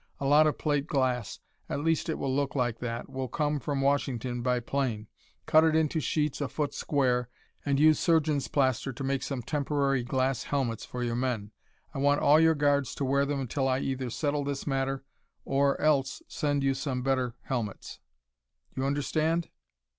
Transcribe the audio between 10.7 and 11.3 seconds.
for your